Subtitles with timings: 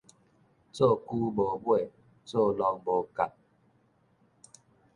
[0.03, 0.07] 做龜無
[1.65, 1.91] 尾，
[2.25, 3.31] 做鹿無角